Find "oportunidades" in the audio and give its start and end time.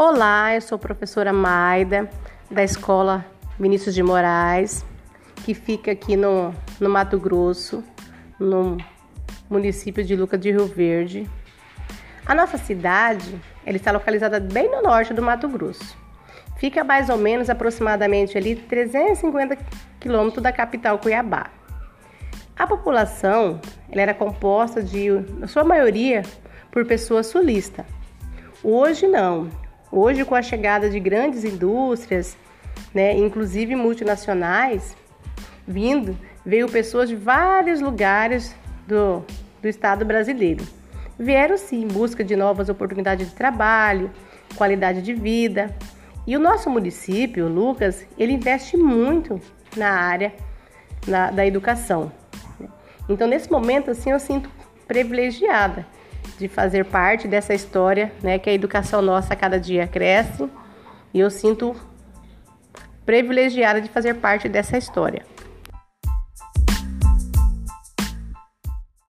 42.68-43.28